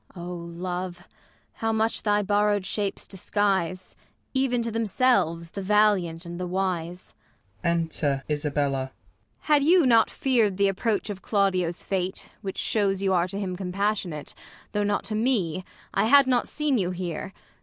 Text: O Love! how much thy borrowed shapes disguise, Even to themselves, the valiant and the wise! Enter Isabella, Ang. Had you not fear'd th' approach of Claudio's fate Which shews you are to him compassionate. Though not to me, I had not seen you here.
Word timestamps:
O 0.15 0.33
Love! 0.33 1.07
how 1.53 1.71
much 1.71 2.01
thy 2.01 2.23
borrowed 2.23 2.65
shapes 2.65 3.05
disguise, 3.05 3.95
Even 4.33 4.63
to 4.63 4.71
themselves, 4.71 5.51
the 5.51 5.61
valiant 5.61 6.25
and 6.25 6.39
the 6.39 6.47
wise! 6.47 7.13
Enter 7.63 8.23
Isabella, 8.27 8.81
Ang. 8.81 8.89
Had 9.41 9.61
you 9.63 9.85
not 9.85 10.09
fear'd 10.09 10.57
th' 10.57 10.61
approach 10.67 11.11
of 11.11 11.21
Claudio's 11.21 11.83
fate 11.83 12.31
Which 12.41 12.57
shews 12.57 13.03
you 13.03 13.13
are 13.13 13.27
to 13.27 13.39
him 13.39 13.55
compassionate. 13.55 14.33
Though 14.71 14.81
not 14.81 15.03
to 15.03 15.13
me, 15.13 15.63
I 15.93 16.05
had 16.05 16.25
not 16.25 16.47
seen 16.47 16.79
you 16.79 16.89
here. 16.89 17.31